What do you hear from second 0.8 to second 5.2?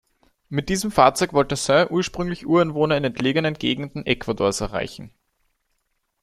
Fahrzeug wollte Saint ursprünglich Ureinwohner in entlegenen Gegenden Ecuadors erreichen.